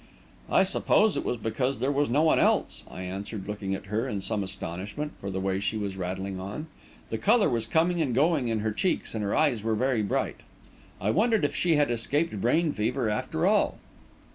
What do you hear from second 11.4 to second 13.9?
if she had escaped brain fever, after all.